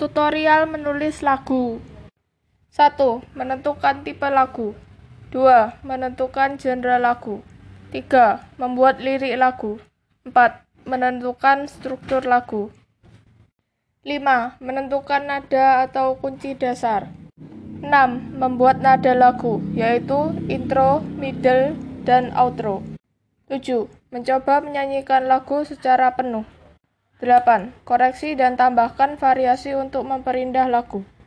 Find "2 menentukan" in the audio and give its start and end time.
5.28-6.56